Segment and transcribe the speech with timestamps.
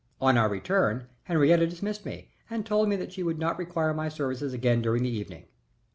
[0.19, 4.09] On our return, Henriette dismissed me and told me that she would not require my
[4.09, 5.45] services again during the evening.